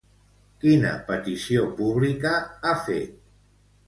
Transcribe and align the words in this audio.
Quina 0.61 0.93
petició 1.09 1.65
pública 1.81 2.31
ha 2.39 2.73
fet? 2.89 3.13